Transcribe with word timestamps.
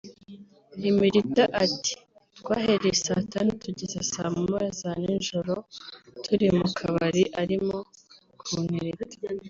Emeritha 0.89 1.43
ati” 1.63 1.93
Twahereye 2.37 2.95
saa 3.03 3.25
tanu 3.31 3.51
tugeza 3.61 3.99
saa 4.11 4.33
moya 4.43 4.69
za 4.79 4.91
nijoro 5.03 5.55
turi 6.23 6.47
mu 6.57 6.67
kabari 6.77 7.23
arimo 7.41 7.77
kuntereta 8.39 9.17